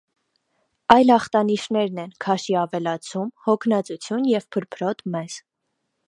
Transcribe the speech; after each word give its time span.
Այլ 0.93 1.11
ախտանիշներն 1.15 1.99
են՝ 2.03 2.15
քաշի 2.25 2.57
ավելացում, 2.61 3.29
հոգնածություն 3.49 4.25
և 4.31 4.49
փրփրոտ 4.57 5.05
մեզ։ 5.17 5.37